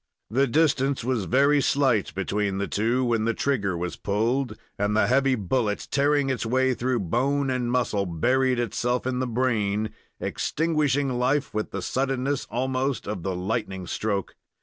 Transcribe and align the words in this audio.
The 0.31 0.47
distance 0.47 1.03
was 1.03 1.25
very 1.25 1.61
slight 1.61 2.15
between 2.15 2.57
the 2.57 2.67
two 2.67 3.05
when 3.05 3.25
the 3.25 3.35
trigger 3.35 3.77
was 3.77 3.97
pulled, 3.97 4.57
and 4.79 4.97
the 4.97 5.05
heavy 5.05 5.35
bullet, 5.35 5.87
tearing 5.91 6.31
its 6.31 6.43
way 6.43 6.73
through 6.73 7.01
bone 7.01 7.51
and 7.51 7.71
muscle, 7.71 8.07
buried 8.07 8.57
itself 8.57 9.05
in 9.05 9.19
the 9.19 9.27
brain, 9.27 9.91
extinguishing 10.19 11.19
life 11.19 11.53
with 11.53 11.69
the 11.69 11.83
suddenness 11.83 12.45
almost 12.49 13.07
of 13.07 13.21
the 13.21 13.35
lightning 13.35 13.85
stroke. 13.85 14.33